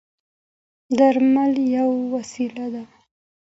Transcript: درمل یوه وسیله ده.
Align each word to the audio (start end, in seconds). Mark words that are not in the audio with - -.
درمل 0.97 1.53
یوه 1.75 1.97
وسیله 2.13 2.65
ده. 2.73 2.83